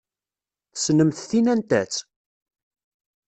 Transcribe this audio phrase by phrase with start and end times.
[0.73, 1.95] Tessnemt tin anta-tt?